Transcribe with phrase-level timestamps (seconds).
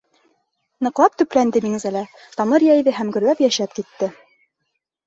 [0.87, 2.03] Ныҡлап төпләнде Миңзәлә,
[2.41, 4.13] тамыр йәйҙе һәм гөрләп йәшәп китте.